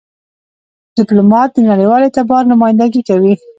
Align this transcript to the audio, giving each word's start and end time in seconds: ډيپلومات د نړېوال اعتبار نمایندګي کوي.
ډيپلومات 0.97 1.49
د 1.53 1.57
نړېوال 1.69 2.01
اعتبار 2.03 2.43
نمایندګي 2.53 3.01
کوي. 3.09 3.33